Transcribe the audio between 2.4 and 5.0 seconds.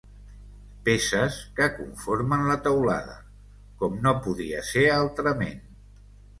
la teulada, com no podia ser